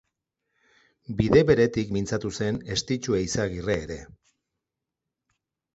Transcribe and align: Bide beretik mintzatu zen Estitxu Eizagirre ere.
Bide 1.19 1.43
beretik 1.49 1.93
mintzatu 1.97 2.33
zen 2.41 2.59
Estitxu 2.77 3.19
Eizagirre 3.21 3.79
ere. 3.87 4.01